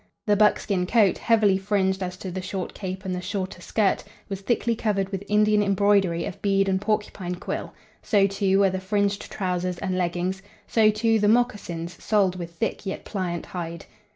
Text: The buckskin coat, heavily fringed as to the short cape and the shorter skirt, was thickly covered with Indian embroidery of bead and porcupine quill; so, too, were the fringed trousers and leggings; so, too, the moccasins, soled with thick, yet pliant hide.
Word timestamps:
The 0.25 0.35
buckskin 0.35 0.87
coat, 0.87 1.19
heavily 1.19 1.59
fringed 1.59 2.01
as 2.01 2.17
to 2.17 2.31
the 2.31 2.41
short 2.41 2.73
cape 2.73 3.05
and 3.05 3.13
the 3.13 3.21
shorter 3.21 3.61
skirt, 3.61 4.03
was 4.29 4.41
thickly 4.41 4.75
covered 4.75 5.09
with 5.11 5.23
Indian 5.29 5.61
embroidery 5.61 6.25
of 6.25 6.41
bead 6.41 6.67
and 6.67 6.81
porcupine 6.81 7.35
quill; 7.35 7.71
so, 8.01 8.25
too, 8.25 8.57
were 8.61 8.71
the 8.71 8.79
fringed 8.79 9.29
trousers 9.31 9.77
and 9.77 9.95
leggings; 9.99 10.41
so, 10.65 10.89
too, 10.89 11.19
the 11.19 11.27
moccasins, 11.27 12.03
soled 12.03 12.35
with 12.35 12.49
thick, 12.49 12.83
yet 12.83 13.05
pliant 13.05 13.45
hide. 13.45 13.85